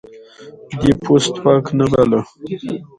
دی 0.81 0.91
پوست 1.03 1.33
پاک 1.43 1.65
نه 1.77 1.85
باله. 1.91 2.19